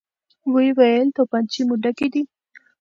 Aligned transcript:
ويې 0.53 0.71
ويل: 0.77 1.07
توپانچې 1.15 1.61
مو 1.67 1.75
ډکې 1.83 2.07
دي؟ 2.13 2.21